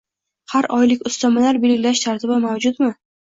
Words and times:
har 0.53 0.67
oylik 0.77 1.03
ustamalar 1.09 1.59
belgilash 1.65 2.03
tartibi 2.07 2.39
mavjudmi? 2.49 2.91